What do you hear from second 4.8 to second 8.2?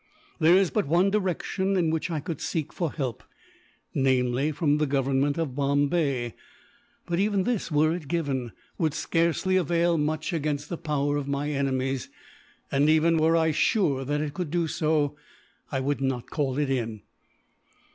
Government of Bombay but even this, were it